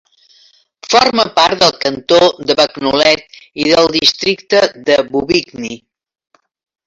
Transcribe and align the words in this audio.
Forma 0.91 1.25
part 1.35 1.59
del 1.63 1.75
cantó 1.83 2.21
de 2.51 2.55
Bagnolet 2.61 3.37
i 3.65 3.67
del 3.67 3.93
districte 3.97 4.63
de 4.89 4.97
Bobigny. 5.13 5.71